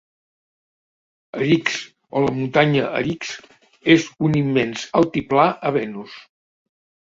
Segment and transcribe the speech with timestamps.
[1.39, 1.75] Erix,
[2.15, 3.35] o la muntanya Erix,
[3.99, 6.21] és un immens altiplà a Venus.